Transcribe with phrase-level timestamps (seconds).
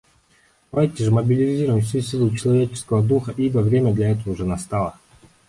[0.71, 4.95] Давайте же мобилизуем всю силу человеческого духа, ибо время для этого уже настало.